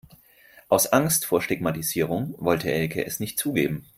Aus 0.67 0.87
Angst 0.91 1.25
vor 1.27 1.43
Stigmatisierung 1.43 2.33
wollte 2.39 2.71
Elke 2.71 3.05
es 3.05 3.19
nicht 3.19 3.37
zugeben. 3.37 3.85